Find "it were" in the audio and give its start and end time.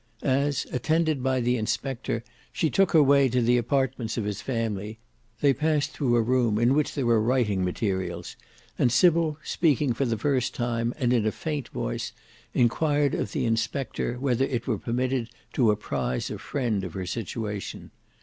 14.45-14.79